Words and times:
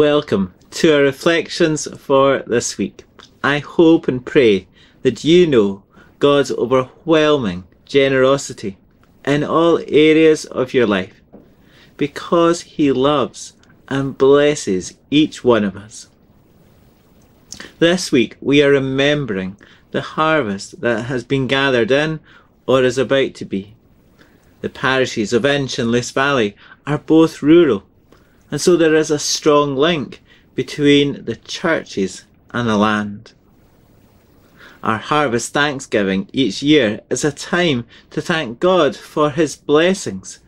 Welcome 0.00 0.54
to 0.70 0.94
our 0.94 1.02
reflections 1.02 1.86
for 1.98 2.42
this 2.46 2.78
week. 2.78 3.04
I 3.44 3.58
hope 3.58 4.08
and 4.08 4.24
pray 4.24 4.66
that 5.02 5.24
you 5.24 5.46
know 5.46 5.82
God's 6.18 6.50
overwhelming 6.50 7.64
generosity 7.84 8.78
in 9.26 9.44
all 9.44 9.78
areas 9.86 10.46
of 10.46 10.72
your 10.72 10.86
life 10.86 11.20
because 11.98 12.62
He 12.62 12.90
loves 12.90 13.52
and 13.88 14.16
blesses 14.16 14.94
each 15.10 15.44
one 15.44 15.64
of 15.64 15.76
us. 15.76 16.08
This 17.78 18.10
week 18.10 18.38
we 18.40 18.62
are 18.62 18.70
remembering 18.70 19.58
the 19.90 20.00
harvest 20.00 20.80
that 20.80 21.04
has 21.12 21.24
been 21.24 21.46
gathered 21.46 21.90
in 21.90 22.20
or 22.66 22.82
is 22.82 22.96
about 22.96 23.34
to 23.34 23.44
be. 23.44 23.74
The 24.62 24.70
parishes 24.70 25.34
of 25.34 25.44
Inch 25.44 25.78
and 25.78 25.92
Luce 25.92 26.10
Valley 26.10 26.56
are 26.86 26.96
both 26.96 27.42
rural, 27.42 27.84
and 28.50 28.60
so 28.60 28.76
there 28.76 28.94
is 28.94 29.10
a 29.10 29.18
strong 29.18 29.76
link 29.76 30.22
between 30.54 31.24
the 31.24 31.36
churches 31.36 32.24
and 32.50 32.68
the 32.68 32.76
land. 32.76 33.32
Our 34.82 34.98
harvest 34.98 35.52
thanksgiving 35.52 36.28
each 36.32 36.62
year 36.62 37.00
is 37.10 37.24
a 37.24 37.32
time 37.32 37.84
to 38.10 38.20
thank 38.22 38.60
God 38.60 38.96
for 38.96 39.30
His 39.30 39.54
blessings, 39.54 40.40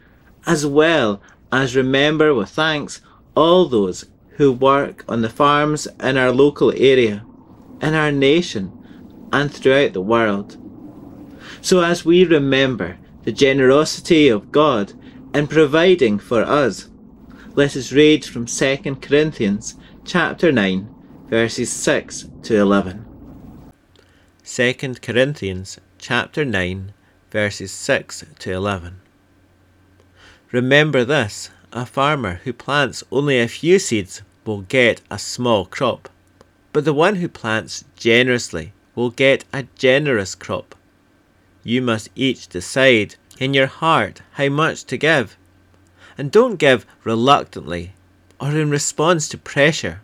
as 0.47 0.67
well 0.67 1.21
as 1.53 1.77
remember 1.77 2.35
with 2.35 2.49
thanks 2.49 3.03
all 3.35 3.67
those 3.67 4.07
who 4.37 4.51
work 4.51 5.05
on 5.07 5.21
the 5.21 5.29
farms 5.29 5.87
in 6.01 6.17
our 6.17 6.33
local 6.33 6.73
area, 6.73 7.25
in 7.83 7.95
our 7.95 8.11
nation, 8.11 8.73
and 9.33 9.53
throughout 9.53 9.93
the 9.93 10.01
world. 10.01 10.57
So 11.61 11.81
as 11.81 12.05
we 12.05 12.25
remember 12.25 12.99
the 13.25 13.33
generosity 13.33 14.29
of 14.29 14.51
God 14.51 14.95
in 15.35 15.47
providing 15.47 16.19
for 16.19 16.43
us, 16.43 16.89
let 17.55 17.77
us 17.77 17.93
read 17.93 18.25
from 18.25 18.47
2 18.47 18.97
Corinthians 19.03 19.75
chapter 20.07 20.51
9 20.51 20.89
verses 21.29 21.71
6 21.71 22.31
to 22.43 22.57
11. 22.57 23.05
2 24.43 24.75
Corinthians 25.03 25.79
chapter 25.99 26.47
9 26.47 26.95
verses 27.31 27.71
6 27.71 28.25
to 28.39 28.53
11. 28.53 29.01
Remember 30.51 31.05
this, 31.05 31.51
a 31.75 31.85
farmer 31.85 32.41
who 32.45 32.55
plants 32.55 33.05
only 33.13 33.39
a 33.39 33.49
few 33.49 33.79
seeds 33.79 34.23
will 34.47 34.63
get 34.63 35.03
a 35.11 35.19
small 35.19 35.67
crop, 35.67 36.09
but 36.73 36.87
the 36.87 36.95
one 36.95 37.17
who 37.17 37.29
plants 37.29 37.85
generously 37.97 38.73
will 38.95 39.11
get 39.11 39.45
a 39.53 39.67
generous 39.77 40.35
crop. 40.35 40.75
You 41.63 41.83
must 41.83 42.09
each 42.17 42.49
decide 42.49 43.17
in 43.39 43.53
your 43.53 43.67
heart 43.67 44.23
how 44.33 44.49
much 44.49 44.85
to 44.85 44.97
give. 44.97 45.37
And 46.19 46.31
don't 46.31 46.57
give 46.57 46.87
reluctantly 47.05 47.93
or 48.41 48.51
in 48.51 48.71
response 48.71 49.29
to 49.29 49.39
pressure, 49.39 50.01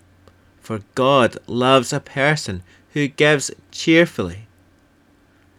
for 0.60 0.82
God 0.94 1.36
loves 1.46 1.92
a 1.92 2.00
person 2.00 2.62
who 2.92 3.08
gives 3.08 3.50
cheerfully. 3.72 4.46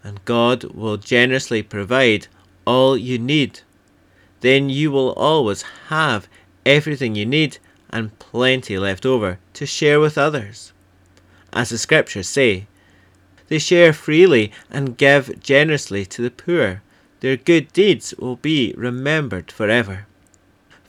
And 0.01 0.23
God 0.23 0.63
will 0.63 0.97
generously 0.97 1.61
provide 1.61 2.27
all 2.65 2.97
you 2.97 3.19
need. 3.19 3.61
Then 4.39 4.69
you 4.69 4.91
will 4.91 5.11
always 5.13 5.63
have 5.89 6.29
everything 6.65 7.15
you 7.15 7.25
need 7.25 7.57
and 7.89 8.17
plenty 8.19 8.77
left 8.77 9.05
over 9.05 9.39
to 9.55 9.65
share 9.65 9.99
with 9.99 10.17
others. 10.17 10.71
As 11.51 11.69
the 11.69 11.77
scriptures 11.77 12.29
say, 12.29 12.67
they 13.47 13.59
share 13.59 13.91
freely 13.91 14.51
and 14.69 14.97
give 14.97 15.41
generously 15.41 16.05
to 16.05 16.21
the 16.21 16.31
poor. 16.31 16.81
Their 17.19 17.35
good 17.35 17.73
deeds 17.73 18.13
will 18.17 18.37
be 18.37 18.73
remembered 18.77 19.51
forever. 19.51 20.05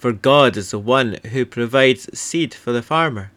For 0.00 0.12
God 0.12 0.56
is 0.56 0.70
the 0.70 0.78
one 0.78 1.18
who 1.30 1.44
provides 1.44 2.18
seed 2.18 2.54
for 2.54 2.72
the 2.72 2.82
farmer 2.82 3.30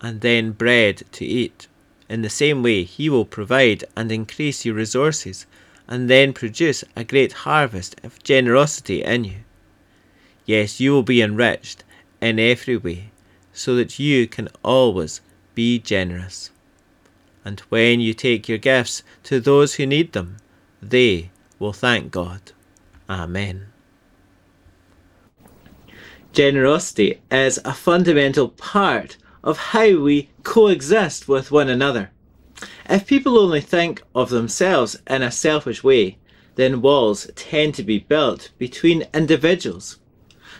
and 0.00 0.22
then 0.22 0.52
bread 0.52 1.02
to 1.12 1.24
eat. 1.24 1.68
In 2.08 2.22
the 2.22 2.30
same 2.30 2.62
way, 2.62 2.84
He 2.84 3.08
will 3.08 3.26
provide 3.26 3.84
and 3.94 4.10
increase 4.10 4.64
your 4.64 4.74
resources 4.74 5.46
and 5.86 6.10
then 6.10 6.32
produce 6.32 6.82
a 6.96 7.04
great 7.04 7.44
harvest 7.44 8.00
of 8.02 8.22
generosity 8.22 9.04
in 9.04 9.24
you. 9.24 9.36
Yes, 10.46 10.80
you 10.80 10.92
will 10.92 11.02
be 11.02 11.20
enriched 11.20 11.84
in 12.20 12.40
every 12.40 12.78
way 12.78 13.10
so 13.52 13.76
that 13.76 13.98
you 13.98 14.26
can 14.26 14.48
always 14.64 15.20
be 15.54 15.78
generous 15.78 16.50
and 17.46 17.60
when 17.68 18.00
you 18.00 18.12
take 18.12 18.48
your 18.48 18.58
gifts 18.58 19.04
to 19.22 19.38
those 19.38 19.74
who 19.74 19.86
need 19.86 20.14
them, 20.14 20.38
they 20.82 21.30
will 21.60 21.72
thank 21.72 22.10
God. 22.10 22.50
Amen. 23.08 23.68
Generosity 26.36 27.18
is 27.30 27.58
a 27.64 27.72
fundamental 27.72 28.50
part 28.50 29.16
of 29.42 29.56
how 29.72 29.96
we 29.96 30.28
coexist 30.42 31.26
with 31.26 31.50
one 31.50 31.70
another. 31.70 32.10
If 32.90 33.06
people 33.06 33.38
only 33.38 33.62
think 33.62 34.02
of 34.14 34.28
themselves 34.28 34.98
in 35.06 35.22
a 35.22 35.30
selfish 35.30 35.82
way, 35.82 36.18
then 36.56 36.82
walls 36.82 37.26
tend 37.36 37.74
to 37.76 37.82
be 37.82 38.00
built 38.00 38.50
between 38.58 39.06
individuals. 39.14 39.96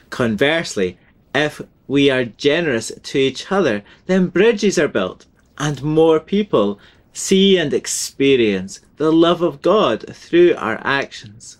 Conversely, 0.09 0.97
if 1.35 1.61
we 1.87 2.09
are 2.09 2.25
generous 2.25 2.91
to 3.03 3.19
each 3.19 3.53
other, 3.53 3.83
then 4.07 4.29
bridges 4.29 4.79
are 4.79 4.89
built 4.89 5.27
and 5.59 5.83
more 5.83 6.21
people 6.21 6.81
see 7.13 7.59
and 7.59 7.75
experience 7.75 8.81
the 8.97 9.13
love 9.13 9.43
of 9.43 9.61
God 9.61 10.07
through 10.17 10.55
our 10.57 10.81
actions. 10.83 11.59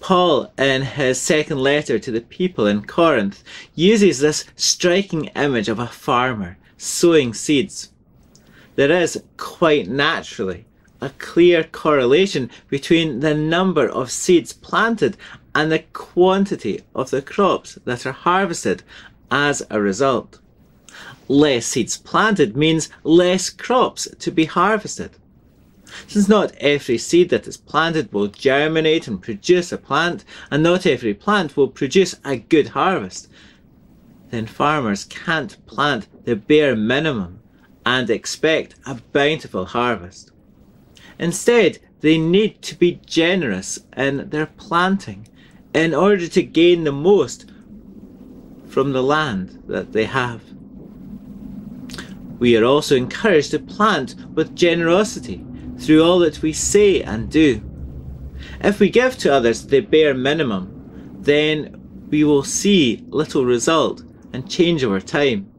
Paul, 0.00 0.52
in 0.58 0.82
his 0.82 1.20
second 1.20 1.58
letter 1.58 1.98
to 1.98 2.10
the 2.10 2.20
people 2.20 2.66
in 2.66 2.82
Corinth, 2.84 3.44
uses 3.74 4.18
this 4.18 4.44
striking 4.56 5.26
image 5.36 5.68
of 5.68 5.78
a 5.78 5.86
farmer 5.86 6.58
sowing 6.76 7.32
seeds. 7.34 7.92
There 8.76 8.90
is, 8.90 9.22
quite 9.36 9.88
naturally, 9.88 10.64
a 11.00 11.10
clear 11.10 11.62
correlation 11.64 12.50
between 12.68 13.20
the 13.20 13.34
number 13.34 13.88
of 13.88 14.10
seeds 14.10 14.52
planted 14.52 15.16
and 15.54 15.70
the 15.70 15.84
quantity 15.92 16.82
of 16.94 17.10
the 17.10 17.22
crops 17.22 17.78
that 17.84 18.06
are 18.06 18.12
harvested 18.12 18.82
as 19.30 19.62
a 19.70 19.80
result 19.80 20.40
less 21.30 21.64
seeds 21.64 21.96
planted 21.96 22.56
means 22.56 22.88
less 23.04 23.50
crops 23.50 24.08
to 24.18 24.32
be 24.32 24.46
harvested. 24.46 25.12
Since 26.06 26.28
not 26.28 26.54
every 26.56 26.98
seed 26.98 27.30
that 27.30 27.46
is 27.46 27.56
planted 27.56 28.12
will 28.12 28.28
germinate 28.28 29.08
and 29.08 29.20
produce 29.20 29.72
a 29.72 29.78
plant, 29.78 30.24
and 30.50 30.62
not 30.62 30.86
every 30.86 31.14
plant 31.14 31.56
will 31.56 31.68
produce 31.68 32.14
a 32.24 32.36
good 32.36 32.68
harvest, 32.68 33.28
then 34.30 34.46
farmers 34.46 35.04
can't 35.04 35.64
plant 35.66 36.06
the 36.24 36.36
bare 36.36 36.76
minimum 36.76 37.40
and 37.84 38.08
expect 38.10 38.74
a 38.86 38.94
bountiful 39.12 39.66
harvest. 39.66 40.30
Instead, 41.18 41.78
they 42.00 42.16
need 42.16 42.62
to 42.62 42.74
be 42.76 43.00
generous 43.04 43.78
in 43.96 44.30
their 44.30 44.46
planting 44.46 45.28
in 45.74 45.94
order 45.94 46.26
to 46.28 46.42
gain 46.42 46.84
the 46.84 46.92
most 46.92 47.50
from 48.68 48.92
the 48.92 49.02
land 49.02 49.62
that 49.66 49.92
they 49.92 50.04
have. 50.04 50.42
We 52.38 52.56
are 52.56 52.64
also 52.64 52.96
encouraged 52.96 53.50
to 53.50 53.58
plant 53.58 54.14
with 54.34 54.56
generosity 54.56 55.44
through 55.80 56.04
all 56.04 56.18
that 56.20 56.42
we 56.42 56.52
say 56.52 57.02
and 57.02 57.30
do. 57.30 57.62
If 58.60 58.78
we 58.78 58.90
give 58.90 59.16
to 59.18 59.32
others 59.32 59.66
the 59.66 59.80
bare 59.80 60.14
minimum, 60.14 61.16
then 61.20 62.06
we 62.10 62.24
will 62.24 62.44
see 62.44 63.04
little 63.08 63.44
result 63.44 64.02
and 64.32 64.50
change 64.50 64.84
over 64.84 65.00
time. 65.00 65.50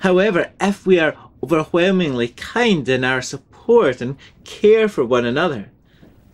However, 0.00 0.50
if 0.60 0.86
we 0.86 0.98
are 0.98 1.16
overwhelmingly 1.42 2.28
kind 2.28 2.88
in 2.88 3.04
our 3.04 3.22
support 3.22 4.00
and 4.00 4.16
care 4.44 4.88
for 4.88 5.04
one 5.04 5.24
another, 5.24 5.70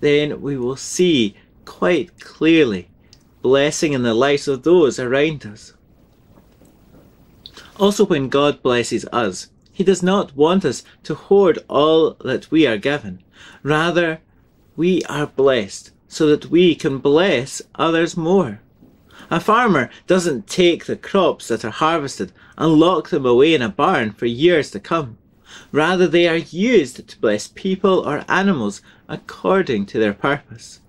then 0.01 0.41
we 0.41 0.57
will 0.57 0.77
see 0.77 1.37
quite 1.65 2.19
clearly 2.21 2.89
blessing 3.43 3.93
in 3.93 4.03
the 4.03 4.15
lives 4.15 4.49
of 4.49 4.63
those 4.63 4.99
around 4.99 5.47
us. 5.47 5.75
Also, 7.79 8.07
when 8.07 8.29
God 8.29 8.63
blesses 8.63 9.05
us, 9.13 9.51
he 9.73 9.85
does 9.85 10.03
not 10.03 10.35
want 10.35 10.65
us 10.65 10.83
to 11.03 11.15
hoard 11.15 11.59
all 11.69 12.15
that 12.25 12.51
we 12.51 12.67
are 12.67 12.79
given. 12.79 13.23
Rather, 13.63 14.21
we 14.77 15.03
are 15.05 15.27
blessed 15.27 15.91
so 16.09 16.27
that 16.29 16.47
we 16.47 16.75
can 16.75 16.99
bless 16.99 17.63
others 17.75 18.17
more. 18.17 18.61
A 19.31 19.41
farmer 19.41 19.91
doesn't 20.07 20.47
take 20.47 20.87
the 20.87 20.97
crops 20.97 21.49
that 21.49 21.65
are 21.65 21.71
harvested 21.71 22.33
and 22.57 22.75
lock 22.75 23.09
them 23.11 23.27
away 23.27 23.55
in 23.55 23.63
a 23.63 23.69
barn 23.69 24.13
for 24.13 24.27
years 24.27 24.71
to 24.71 24.81
come. 24.81 25.19
Rather, 25.73 26.07
they 26.07 26.29
are 26.29 26.37
used 26.37 27.09
to 27.09 27.21
bless 27.21 27.49
people 27.49 28.07
or 28.07 28.25
animals 28.29 28.83
according 29.09 29.87
to 29.87 29.99
their 29.99 30.13
purpose. 30.13 30.81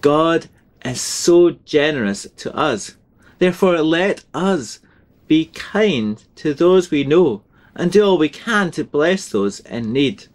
God 0.00 0.48
is 0.84 1.00
so 1.00 1.50
generous 1.64 2.26
to 2.36 2.54
us. 2.54 2.96
Therefore, 3.38 3.80
let 3.82 4.24
us 4.34 4.80
be 5.26 5.46
kind 5.46 6.22
to 6.36 6.54
those 6.54 6.90
we 6.90 7.04
know 7.04 7.42
and 7.74 7.90
do 7.90 8.04
all 8.04 8.18
we 8.18 8.28
can 8.28 8.70
to 8.72 8.84
bless 8.84 9.28
those 9.28 9.60
in 9.60 9.92
need. 9.92 10.26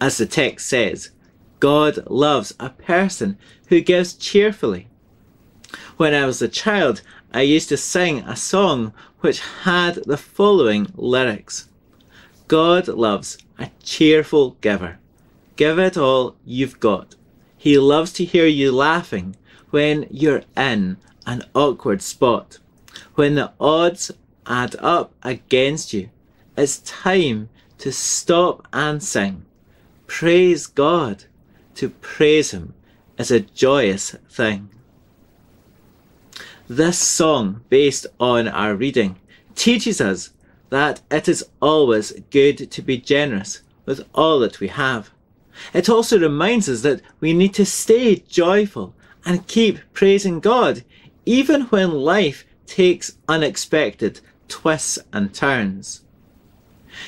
As 0.00 0.18
the 0.18 0.26
text 0.26 0.68
says, 0.68 1.10
God 1.60 1.98
loves 2.08 2.54
a 2.60 2.70
person 2.70 3.36
who 3.68 3.80
gives 3.80 4.14
cheerfully. 4.14 4.88
When 5.96 6.14
I 6.14 6.24
was 6.24 6.40
a 6.40 6.48
child, 6.48 7.02
I 7.32 7.42
used 7.42 7.68
to 7.70 7.76
sing 7.76 8.20
a 8.20 8.36
song 8.36 8.92
which 9.20 9.40
had 9.62 9.96
the 10.06 10.16
following 10.16 10.92
lyrics 10.94 11.68
God 12.46 12.88
loves 12.88 13.36
a 13.58 13.70
cheerful 13.82 14.52
giver. 14.62 14.98
Give 15.56 15.78
it 15.78 15.98
all 15.98 16.36
you've 16.46 16.80
got. 16.80 17.14
He 17.58 17.76
loves 17.78 18.12
to 18.14 18.24
hear 18.24 18.46
you 18.46 18.72
laughing 18.72 19.36
when 19.70 20.06
you're 20.10 20.44
in 20.56 20.96
an 21.26 21.42
awkward 21.54 22.00
spot. 22.00 22.58
When 23.16 23.34
the 23.34 23.52
odds 23.60 24.12
add 24.46 24.76
up 24.78 25.12
against 25.22 25.92
you, 25.92 26.08
it's 26.56 26.78
time 26.78 27.50
to 27.78 27.92
stop 27.92 28.66
and 28.72 29.02
sing. 29.02 29.44
Praise 30.08 30.66
God. 30.66 31.24
To 31.76 31.90
praise 31.90 32.50
Him 32.50 32.74
is 33.18 33.30
a 33.30 33.38
joyous 33.38 34.16
thing. 34.28 34.70
This 36.66 36.98
song, 36.98 37.60
based 37.68 38.06
on 38.18 38.48
our 38.48 38.74
reading, 38.74 39.20
teaches 39.54 40.00
us 40.00 40.30
that 40.70 41.02
it 41.10 41.28
is 41.28 41.44
always 41.60 42.12
good 42.30 42.70
to 42.70 42.82
be 42.82 42.98
generous 42.98 43.62
with 43.86 44.04
all 44.12 44.40
that 44.40 44.58
we 44.58 44.68
have. 44.68 45.10
It 45.72 45.88
also 45.88 46.18
reminds 46.18 46.68
us 46.68 46.82
that 46.82 47.02
we 47.20 47.32
need 47.32 47.54
to 47.54 47.64
stay 47.64 48.16
joyful 48.16 48.94
and 49.24 49.46
keep 49.46 49.78
praising 49.92 50.40
God, 50.40 50.84
even 51.26 51.62
when 51.66 51.92
life 51.92 52.44
takes 52.66 53.16
unexpected 53.28 54.20
twists 54.48 54.98
and 55.12 55.32
turns. 55.32 56.02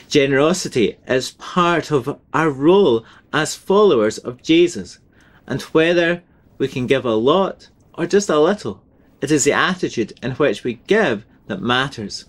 Generosity 0.08 0.98
is 1.06 1.32
part 1.32 1.90
of 1.90 2.18
our 2.32 2.50
role 2.50 3.04
as 3.32 3.54
followers 3.54 4.18
of 4.18 4.42
Jesus, 4.42 4.98
and 5.46 5.62
whether 5.62 6.22
we 6.58 6.68
can 6.68 6.86
give 6.86 7.04
a 7.04 7.14
lot 7.14 7.68
or 7.94 8.06
just 8.06 8.28
a 8.28 8.38
little, 8.38 8.82
it 9.20 9.30
is 9.30 9.44
the 9.44 9.52
attitude 9.52 10.12
in 10.22 10.32
which 10.32 10.64
we 10.64 10.74
give 10.86 11.24
that 11.46 11.60
matters. 11.60 12.26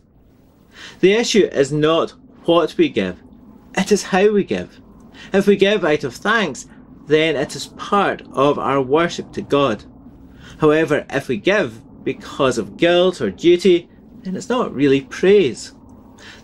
The 0.99 1.13
issue 1.13 1.45
is 1.51 1.71
not 1.71 2.11
what 2.45 2.77
we 2.77 2.89
give, 2.89 3.21
it 3.75 3.91
is 3.91 4.03
how 4.03 4.31
we 4.31 4.43
give. 4.43 4.79
If 5.31 5.47
we 5.47 5.55
give 5.55 5.85
out 5.85 6.03
of 6.03 6.15
thanks, 6.15 6.67
then 7.07 7.35
it 7.35 7.55
is 7.55 7.67
part 7.67 8.21
of 8.31 8.57
our 8.57 8.81
worship 8.81 9.31
to 9.33 9.41
God. 9.41 9.83
However, 10.59 11.05
if 11.09 11.27
we 11.27 11.37
give 11.37 11.81
because 12.03 12.57
of 12.57 12.77
guilt 12.77 13.21
or 13.21 13.29
duty, 13.29 13.89
then 14.23 14.35
it's 14.35 14.49
not 14.49 14.73
really 14.73 15.01
praise. 15.01 15.73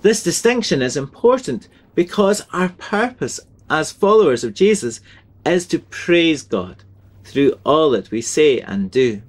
This 0.01 0.23
distinction 0.23 0.81
is 0.81 0.97
important 0.97 1.67
because 1.95 2.45
our 2.53 2.69
purpose 2.69 3.39
as 3.69 3.91
followers 3.91 4.43
of 4.43 4.53
Jesus 4.53 5.01
is 5.45 5.65
to 5.67 5.79
praise 5.79 6.43
God 6.43 6.83
through 7.23 7.59
all 7.65 7.91
that 7.91 8.11
we 8.11 8.21
say 8.21 8.59
and 8.59 8.89
do. 8.89 9.21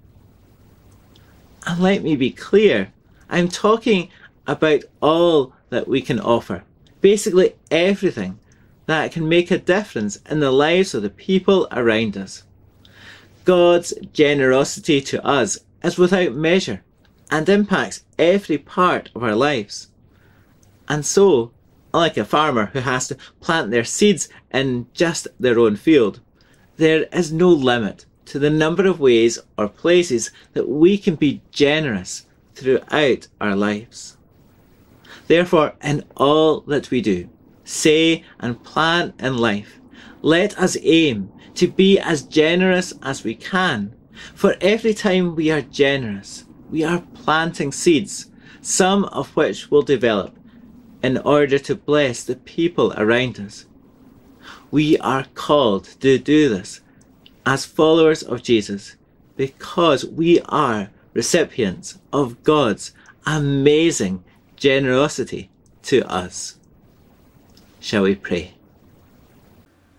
And 1.67 1.81
let 1.81 2.03
me 2.03 2.17
be 2.17 2.31
clear, 2.31 2.93
I'm 3.29 3.49
talking 3.49 4.11
about 4.47 4.85
all 5.00 5.53
that 5.71 5.89
we 5.89 6.00
can 6.00 6.21
offer. 6.21 6.65
Basically 7.01 7.55
everything 7.71 8.39
that 8.87 9.12
can 9.12 9.29
make 9.29 9.51
a 9.51 9.59
difference 9.59 10.17
in 10.31 10.41
the 10.41 10.51
lives 10.51 10.94
of 10.94 11.03
the 11.03 11.11
people 11.11 11.69
around 11.73 12.17
us. 12.17 12.44
God's 13.44 13.93
generosity 14.12 15.01
to 15.03 15.25
us 15.25 15.59
is 15.83 15.99
without 15.99 16.33
measure 16.33 16.83
and 17.31 17.49
impacts 17.49 18.05
every 18.19 18.59
part 18.59 19.11
of 19.15 19.23
our 19.23 19.35
lives. 19.35 19.89
And 20.88 21.05
so, 21.05 21.52
like 21.93 22.17
a 22.17 22.25
farmer 22.25 22.67
who 22.67 22.81
has 22.81 23.08
to 23.08 23.17
plant 23.40 23.70
their 23.70 23.85
seeds 23.85 24.29
in 24.50 24.87
just 24.94 25.29
their 25.38 25.58
own 25.58 25.76
field, 25.76 26.20
there 26.76 27.05
is 27.12 27.32
no 27.32 27.50
limit 27.50 28.06
to 28.26 28.38
the 28.38 28.50
number 28.50 28.87
of 28.87 29.00
ways 29.00 29.38
or 29.56 29.69
places 29.69 30.31
that 30.52 30.69
we 30.69 30.99
can 30.99 31.14
be 31.14 31.43
generous 31.50 32.26
throughout 32.55 33.29
our 33.40 33.56
lives. 33.56 34.17
Therefore, 35.26 35.75
in 35.82 36.05
all 36.17 36.61
that 36.62 36.91
we 36.91 37.00
do, 37.00 37.29
say 37.64 38.25
and 38.41 38.62
plan 38.64 39.12
in 39.19 39.37
life, 39.37 39.79
let 40.23 40.58
us 40.58 40.76
aim 40.82 41.31
to 41.55 41.69
be 41.69 41.99
as 41.99 42.23
generous 42.23 42.94
as 43.02 43.25
we 43.25 43.34
can. 43.34 43.94
For 44.34 44.56
every 44.61 44.94
time 44.94 45.37
we 45.37 45.50
are 45.50 45.62
generous, 45.62 46.44
we 46.70 46.84
are 46.84 47.05
planting 47.14 47.73
seeds, 47.73 48.31
some 48.61 49.05
of 49.06 49.34
which 49.37 49.70
will 49.70 49.82
develop 49.82 50.38
in 51.03 51.19
order 51.19 51.59
to 51.59 51.75
bless 51.75 52.25
the 52.25 52.37
people 52.37 52.93
around 52.97 53.39
us. 53.39 53.67
We 54.71 54.99
are 54.99 55.27
called 55.35 55.85
to 56.00 56.19
do 56.19 56.49
this 56.49 56.81
as 57.47 57.65
followers 57.65 58.23
of 58.23 58.43
Jesus 58.43 58.97
because 59.37 60.05
we 60.05 60.41
are 60.43 60.91
recipients 61.15 61.99
of 62.12 62.43
God's 62.43 62.93
amazing 63.27 64.25
generosity 64.56 65.50
to 65.83 66.06
us. 66.11 66.59
Shall 67.81 68.03
we 68.03 68.15
pray? 68.15 68.55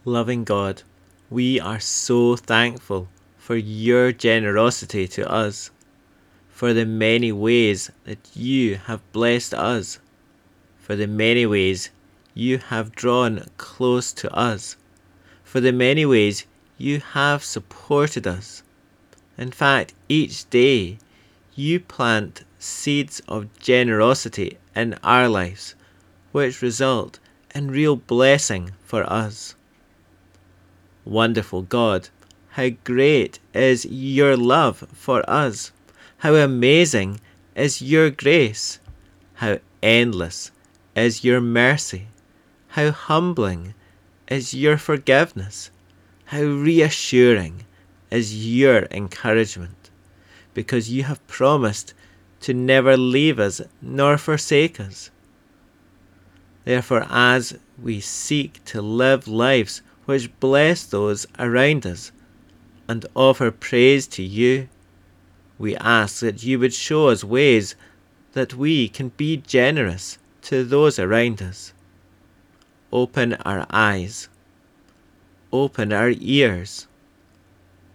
Loving 0.05 0.43
God, 0.43 0.83
we 1.29 1.59
are 1.59 1.79
so 1.79 2.35
thankful 2.35 3.07
for 3.37 3.55
your 3.55 4.11
generosity 4.11 5.07
to 5.07 5.31
us, 5.31 5.71
for 6.49 6.73
the 6.73 6.85
many 6.85 7.31
ways 7.31 7.89
that 8.03 8.29
you 8.35 8.75
have 8.75 9.11
blessed 9.11 9.53
us, 9.53 9.99
for 10.89 10.95
the 10.95 11.05
many 11.05 11.45
ways 11.45 11.91
you 12.33 12.57
have 12.57 12.95
drawn 12.95 13.45
close 13.57 14.11
to 14.11 14.27
us, 14.33 14.75
for 15.43 15.59
the 15.59 15.71
many 15.71 16.03
ways 16.03 16.47
you 16.79 16.99
have 16.99 17.43
supported 17.43 18.25
us. 18.25 18.63
In 19.37 19.51
fact, 19.51 19.93
each 20.07 20.49
day 20.49 20.97
you 21.53 21.79
plant 21.79 22.43
seeds 22.57 23.21
of 23.27 23.55
generosity 23.59 24.57
in 24.75 24.95
our 25.03 25.29
lives, 25.29 25.75
which 26.31 26.63
result 26.63 27.19
in 27.53 27.69
real 27.69 27.95
blessing 27.95 28.71
for 28.83 29.03
us. 29.03 29.53
Wonderful 31.05 31.61
God, 31.61 32.09
how 32.57 32.69
great 32.83 33.37
is 33.53 33.85
your 33.85 34.35
love 34.35 34.87
for 34.93 35.23
us! 35.29 35.71
How 36.17 36.33
amazing 36.33 37.19
is 37.55 37.79
your 37.79 38.09
grace! 38.09 38.79
How 39.35 39.59
endless 39.83 40.49
is 40.99 41.23
your 41.23 41.39
mercy! 41.39 42.07
How 42.69 42.91
humbling 42.91 43.73
is 44.27 44.53
your 44.53 44.77
forgiveness! 44.77 45.71
How 46.25 46.41
reassuring 46.41 47.65
is 48.11 48.45
your 48.45 48.87
encouragement, 48.91 49.89
because 50.53 50.91
you 50.91 51.03
have 51.03 51.25
promised 51.25 51.93
to 52.41 52.53
never 52.53 52.97
leave 52.97 53.39
us 53.39 53.61
nor 53.81 54.17
forsake 54.17 54.79
us. 54.79 55.09
Therefore, 56.65 57.07
as 57.09 57.57
we 57.81 57.99
seek 57.99 58.63
to 58.65 58.81
live 58.81 59.27
lives 59.27 59.81
which 60.05 60.37
bless 60.39 60.83
those 60.83 61.25
around 61.37 61.85
us 61.85 62.11
and 62.87 63.05
offer 63.15 63.51
praise 63.51 64.05
to 64.07 64.23
you, 64.23 64.67
we 65.57 65.75
ask 65.77 66.19
that 66.19 66.43
you 66.43 66.59
would 66.59 66.73
show 66.73 67.07
us 67.07 67.23
ways 67.23 67.75
that 68.33 68.53
we 68.53 68.89
can 68.89 69.09
be 69.09 69.37
generous 69.37 70.17
to 70.49 70.63
those 70.63 70.99
around 70.99 71.41
us. 71.41 71.73
Open 72.91 73.33
our 73.45 73.65
eyes 73.69 74.29
Open 75.51 75.91
our 75.91 76.11
ears. 76.11 76.87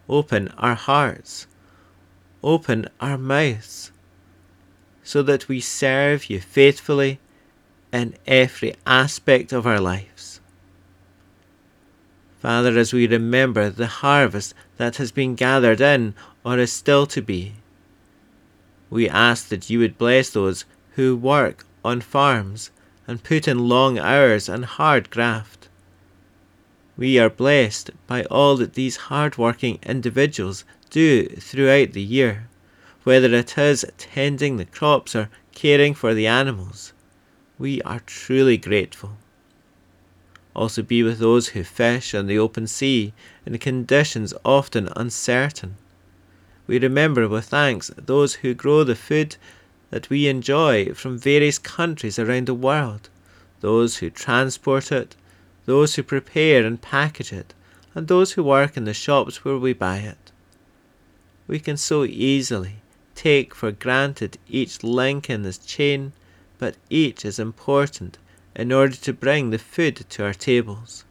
Open 0.08 0.48
our 0.58 0.74
hearts. 0.74 1.46
Open 2.42 2.88
our 3.00 3.16
mouths. 3.16 3.92
So 5.04 5.22
that 5.22 5.48
we 5.48 5.60
serve 5.60 6.28
you 6.28 6.40
faithfully 6.40 7.20
in 7.92 8.16
every 8.26 8.74
aspect 8.86 9.52
of 9.52 9.66
our 9.66 9.78
lives. 9.78 10.40
Father, 12.40 12.76
as 12.76 12.92
we 12.92 13.06
remember 13.06 13.70
the 13.70 13.86
harvest 13.86 14.52
that 14.76 14.96
has 14.96 15.12
been 15.12 15.34
gathered 15.34 15.80
in 15.80 16.14
or 16.44 16.58
is 16.58 16.72
still 16.72 17.06
to 17.06 17.22
be, 17.22 17.54
we 18.90 19.08
ask 19.08 19.48
that 19.48 19.70
you 19.70 19.78
would 19.78 19.96
bless 19.96 20.30
those 20.30 20.64
who 20.96 21.16
work 21.16 21.64
on 21.84 22.00
farms 22.00 22.70
and 23.06 23.22
put 23.22 23.46
in 23.46 23.68
long 23.68 23.98
hours 23.98 24.48
and 24.48 24.64
hard 24.64 25.10
graft. 25.10 25.68
We 26.96 27.18
are 27.18 27.28
blessed 27.28 27.90
by 28.06 28.24
all 28.24 28.56
that 28.56 28.74
these 28.74 28.96
hard-working 28.96 29.80
individuals 29.82 30.64
do 30.90 31.26
throughout 31.26 31.92
the 31.92 32.02
year, 32.02 32.48
whether 33.02 33.34
it 33.34 33.58
is 33.58 33.84
tending 33.98 34.56
the 34.56 34.64
crops 34.64 35.14
or 35.14 35.28
caring 35.52 35.94
for 35.94 36.14
the 36.14 36.26
animals. 36.26 36.92
We 37.58 37.82
are 37.82 38.00
truly 38.00 38.56
grateful. 38.56 39.16
Also 40.54 40.82
be 40.82 41.02
with 41.02 41.18
those 41.18 41.48
who 41.48 41.64
fish 41.64 42.14
on 42.14 42.28
the 42.28 42.38
open 42.38 42.66
sea 42.68 43.12
in 43.44 43.58
conditions 43.58 44.32
often 44.44 44.88
uncertain. 44.94 45.76
We 46.66 46.78
remember 46.78 47.28
with 47.28 47.46
thanks 47.46 47.90
those 47.96 48.34
who 48.36 48.54
grow 48.54 48.84
the 48.84 48.94
food 48.94 49.36
that 49.94 50.10
we 50.10 50.26
enjoy 50.26 50.92
from 50.92 51.16
various 51.16 51.56
countries 51.56 52.18
around 52.18 52.48
the 52.48 52.52
world, 52.68 53.08
those 53.60 53.98
who 53.98 54.10
transport 54.10 54.90
it, 54.90 55.14
those 55.66 55.94
who 55.94 56.02
prepare 56.02 56.66
and 56.66 56.82
package 56.82 57.32
it, 57.32 57.54
and 57.94 58.08
those 58.08 58.32
who 58.32 58.42
work 58.42 58.76
in 58.76 58.86
the 58.86 58.92
shops 58.92 59.44
where 59.44 59.56
we 59.56 59.72
buy 59.72 59.98
it. 59.98 60.32
We 61.46 61.60
can 61.60 61.76
so 61.76 62.02
easily 62.02 62.78
take 63.14 63.54
for 63.54 63.70
granted 63.70 64.36
each 64.48 64.82
link 64.82 65.30
in 65.30 65.44
this 65.44 65.58
chain, 65.58 66.12
but 66.58 66.74
each 66.90 67.24
is 67.24 67.38
important 67.38 68.18
in 68.56 68.72
order 68.72 68.96
to 68.96 69.12
bring 69.12 69.50
the 69.50 69.58
food 69.58 70.04
to 70.10 70.24
our 70.24 70.34
tables. 70.34 71.04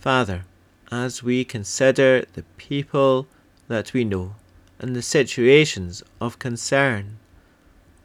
Father, 0.00 0.46
as 0.90 1.22
we 1.22 1.44
consider 1.44 2.24
the 2.32 2.44
people 2.56 3.26
that 3.68 3.92
we 3.92 4.02
know 4.02 4.36
and 4.84 4.94
the 4.94 5.00
situations 5.00 6.02
of 6.20 6.38
concern, 6.38 7.16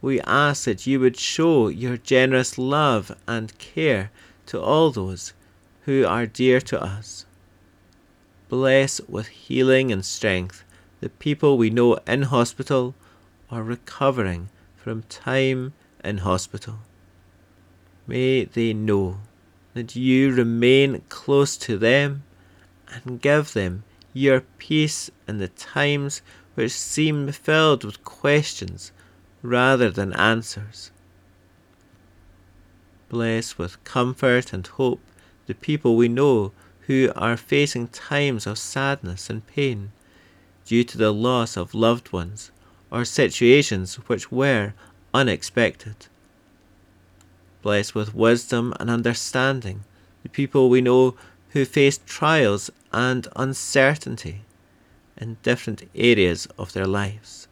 we 0.02 0.22
ask 0.22 0.64
that 0.64 0.88
you 0.88 0.98
would 0.98 1.18
show 1.18 1.68
your 1.68 1.98
generous 1.98 2.58
love 2.58 3.14
and 3.28 3.58
care 3.58 4.12
to 4.46 4.62
all 4.62 4.90
those 4.90 5.34
who 5.82 6.06
are 6.06 6.26
dear 6.26 6.62
to 6.62 6.82
us. 6.82 7.26
Bless 8.48 9.02
with 9.10 9.28
healing 9.28 9.92
and 9.92 10.06
strength 10.06 10.64
the 11.02 11.10
people 11.10 11.58
we 11.58 11.70
know 11.70 11.96
in 12.08 12.22
hospital 12.22 12.96
or 13.52 13.62
recovering 13.62 14.48
from 14.78 15.04
time 15.10 15.74
in 16.02 16.20
hospital. 16.20 16.80
May 18.08 18.46
they 18.46 18.72
know 18.72 19.18
that 19.74 19.98
you 19.98 20.34
remain 20.34 21.02
close 21.10 21.58
to 21.58 21.78
them 21.78 22.24
and 22.88 23.20
give 23.20 23.52
them 23.52 23.84
your 24.14 24.40
peace 24.58 25.12
in 25.28 25.40
the 25.40 25.50
times 25.50 26.22
which 26.56 26.72
seem 26.72 27.32
filled 27.32 27.84
with 27.84 28.04
questions 28.04 28.92
rather 29.42 29.90
than 29.90 30.14
answers. 30.14 30.92
Bless 33.08 33.58
with 33.58 33.84
comfort 33.84 34.54
and 34.54 34.66
hope 34.66 35.02
the 35.48 35.56
people 35.56 35.96
we 35.96 36.08
know 36.08 36.52
who 36.82 37.12
are 37.16 37.38
facing 37.38 37.88
times 37.88 38.46
of 38.46 38.58
sadness 38.58 39.30
and 39.30 39.46
pain 39.48 39.92
due 40.66 40.84
to 40.84 40.98
the 40.98 41.14
loss 41.14 41.58
of 41.58 41.74
loved 41.74 42.12
ones 42.12 42.52
or 42.92 43.06
situations 43.06 43.96
which 44.08 44.32
were 44.32 44.74
unexpected. 45.14 46.08
Bless 47.62 47.94
with 47.94 48.16
wisdom 48.16 48.74
and 48.80 48.90
understanding 48.90 49.84
the 50.24 50.30
people 50.30 50.70
we 50.70 50.82
know 50.82 51.16
who 51.50 51.66
face 51.66 52.00
trials 52.06 52.70
and 52.92 53.28
uncertainty 53.36 54.42
in 55.20 55.38
different 55.44 55.84
areas 55.96 56.48
of 56.58 56.74
their 56.74 56.88
lives. 56.88 57.48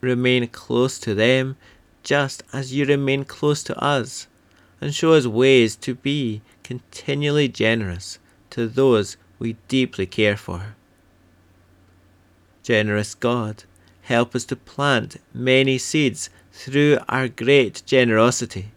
Remain 0.00 0.46
close 0.48 0.98
to 1.00 1.14
them 1.14 1.56
just 2.02 2.42
as 2.52 2.72
you 2.74 2.84
remain 2.84 3.24
close 3.24 3.62
to 3.64 3.76
us, 3.82 4.28
and 4.80 4.94
show 4.94 5.14
us 5.14 5.26
ways 5.26 5.74
to 5.74 5.94
be 5.94 6.42
continually 6.62 7.48
generous 7.48 8.18
to 8.50 8.68
those 8.68 9.16
we 9.38 9.54
deeply 9.68 10.06
care 10.06 10.36
for. 10.36 10.76
Generous 12.62 13.14
God, 13.14 13.64
help 14.02 14.34
us 14.34 14.44
to 14.44 14.56
plant 14.56 15.16
many 15.32 15.78
seeds 15.78 16.28
through 16.52 16.98
our 17.08 17.28
great 17.28 17.82
generosity, 17.86 18.72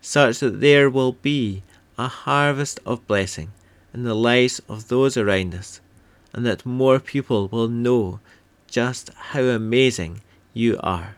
such 0.00 0.40
that 0.40 0.60
there 0.60 0.90
will 0.90 1.12
be 1.12 1.62
a 1.96 2.08
harvest 2.08 2.80
of 2.84 3.06
blessing 3.06 3.52
in 3.94 4.02
the 4.02 4.14
lives 4.14 4.60
of 4.68 4.88
those 4.88 5.16
around 5.16 5.54
us, 5.54 5.80
and 6.32 6.46
that 6.46 6.66
more 6.66 6.98
people 6.98 7.48
will 7.48 7.68
know 7.68 8.20
just 8.66 9.10
how 9.14 9.42
amazing 9.42 10.20
you 10.54 10.78
are. 10.82 11.16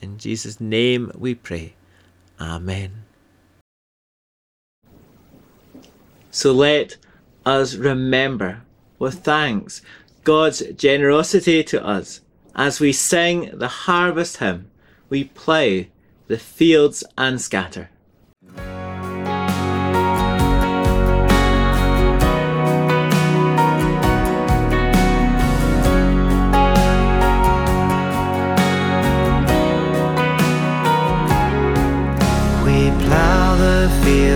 In 0.00 0.18
Jesus' 0.18 0.60
name 0.60 1.10
we 1.14 1.34
pray. 1.34 1.74
Amen. 2.40 3.04
So 6.30 6.52
let 6.52 6.96
us 7.46 7.74
remember 7.74 8.62
with 8.98 9.20
thanks 9.20 9.82
God's 10.24 10.62
generosity 10.76 11.62
to 11.64 11.84
us 11.84 12.20
as 12.54 12.80
we 12.80 12.92
sing 12.92 13.50
the 13.52 13.68
harvest 13.68 14.38
hymn, 14.38 14.70
we 15.08 15.24
plough 15.24 15.84
the 16.28 16.38
fields 16.38 17.04
and 17.18 17.40
scatter. 17.40 17.90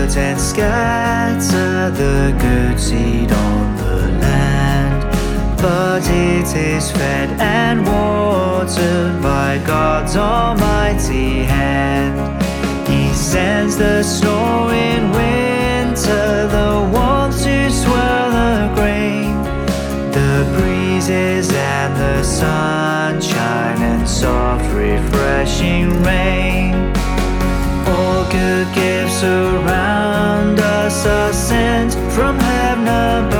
Fields 0.09 0.17
and 0.17 0.39
scatter 0.39 1.91
the 1.91 2.35
good 2.39 2.79
seed 2.79 3.31
on 3.31 3.75
the 3.77 4.07
land. 4.19 5.03
But 5.61 6.03
it 6.09 6.55
is 6.55 6.91
fed 6.91 7.29
and 7.39 7.85
watered 7.85 9.21
by 9.21 9.61
God's 9.65 10.15
almighty 10.15 11.43
hand. 11.43 12.17
He 12.87 13.13
sends 13.13 13.77
the 13.77 14.03
snow 14.03 14.69
in 14.69 15.11
winter, 15.11 16.47
the 16.47 16.89
warmth 16.93 17.43
to 17.43 17.69
swell 17.69 18.31
the 18.31 18.73
grain, 18.75 19.35
the 20.11 20.45
breezes 20.57 21.51
and 21.51 21.95
the 21.95 22.23
sunshine 22.23 23.81
and 23.81 24.07
soft 24.07 24.65
refreshing 24.73 26.01
rain 26.03 26.98
gifts 28.73 29.23
around 29.23 30.59
us 30.59 31.05
are 31.05 31.33
sent 31.33 31.93
from 32.15 32.39
heaven 32.39 32.87
above. 32.87 33.38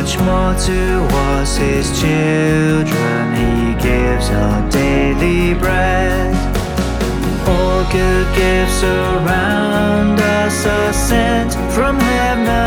Much 0.00 0.18
more 0.20 0.54
to 0.54 0.80
us, 1.36 1.56
his 1.56 1.86
children, 2.00 3.34
he 3.34 3.74
gives 3.82 4.30
our 4.30 4.68
daily 4.70 5.54
bread. 5.54 6.34
All 7.46 7.84
good 7.92 8.26
gifts 8.34 8.82
around 8.82 10.18
us 10.18 10.66
are 10.66 10.92
sent 10.92 11.52
from 11.74 12.00
heaven 12.00 12.59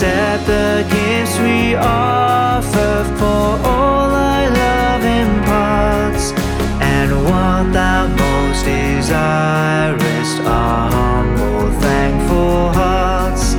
That 0.00 0.40
the 0.46 0.82
gifts 0.88 1.38
we 1.40 1.74
offer 1.76 3.04
for 3.20 3.68
all 3.68 4.08
our 4.08 4.48
love 4.48 5.04
imparts, 5.04 6.32
and 6.80 7.12
what 7.28 7.70
thou 7.74 8.08
most 8.08 8.64
desirest 8.64 10.40
are 10.46 10.90
humble, 10.90 11.70
thankful 11.84 12.72
hearts. 12.72 13.52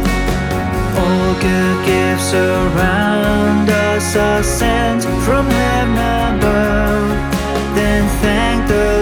All 0.97 1.33
good 1.45 1.85
gifts 1.85 2.33
around 2.33 3.69
us 3.69 4.15
are 4.15 4.41
sent 4.41 5.03
from 5.21 5.45
heaven 5.45 6.39
above. 6.41 7.05
Then 7.75 8.09
thank 8.25 8.67
the 8.67 9.00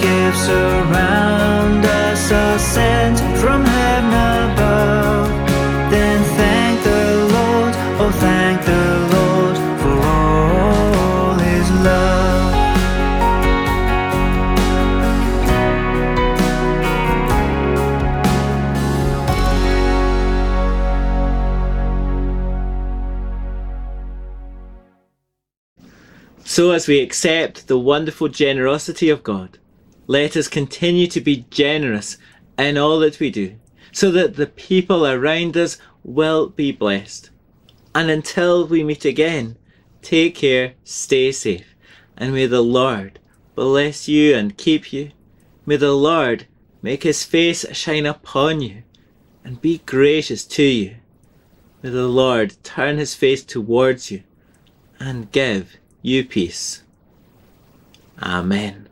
gifts 0.00 0.48
around 0.48 1.84
us 1.84 2.32
are 2.32 2.58
sent 2.58 3.18
from 3.40 3.64
heaven 3.64 4.12
above. 4.52 5.28
Then 5.90 6.22
thank 6.38 6.82
the 6.84 7.04
Lord, 7.36 7.74
oh 8.00 8.12
thank 8.26 8.64
the 8.64 8.84
Lord 9.16 9.56
for 9.80 9.94
all 10.06 11.34
His 11.34 11.70
love. 11.84 12.32
So, 26.44 26.72
as 26.72 26.86
we 26.86 27.00
accept 27.00 27.66
the 27.66 27.78
wonderful 27.78 28.28
generosity 28.28 29.08
of 29.08 29.22
God, 29.22 29.58
let 30.06 30.36
us 30.36 30.48
continue 30.48 31.06
to 31.08 31.20
be 31.20 31.46
generous 31.50 32.18
in 32.58 32.76
all 32.76 32.98
that 33.00 33.20
we 33.20 33.30
do, 33.30 33.56
so 33.92 34.10
that 34.10 34.36
the 34.36 34.46
people 34.46 35.06
around 35.06 35.56
us 35.56 35.78
will 36.04 36.48
be 36.48 36.72
blessed. 36.72 37.30
And 37.94 38.10
until 38.10 38.66
we 38.66 38.82
meet 38.82 39.04
again, 39.04 39.56
take 40.00 40.34
care, 40.34 40.74
stay 40.84 41.32
safe, 41.32 41.74
and 42.16 42.32
may 42.32 42.46
the 42.46 42.62
Lord 42.62 43.18
bless 43.54 44.08
you 44.08 44.34
and 44.34 44.56
keep 44.56 44.92
you. 44.92 45.12
May 45.66 45.76
the 45.76 45.92
Lord 45.92 46.46
make 46.80 47.04
his 47.04 47.22
face 47.22 47.64
shine 47.72 48.06
upon 48.06 48.60
you 48.60 48.82
and 49.44 49.60
be 49.60 49.78
gracious 49.86 50.44
to 50.44 50.62
you. 50.62 50.96
May 51.82 51.90
the 51.90 52.08
Lord 52.08 52.56
turn 52.62 52.98
his 52.98 53.14
face 53.14 53.44
towards 53.44 54.10
you 54.10 54.22
and 54.98 55.30
give 55.32 55.76
you 56.00 56.24
peace. 56.24 56.82
Amen. 58.20 58.88